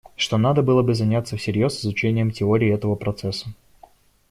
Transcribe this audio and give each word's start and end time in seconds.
Что 0.15 0.39
надо 0.39 0.63
было 0.63 0.81
бы 0.81 0.95
заняться 0.95 1.37
всерьез 1.37 1.79
изучением 1.85 2.31
теории 2.31 2.73
этого 2.73 2.95
процесса. 2.95 3.49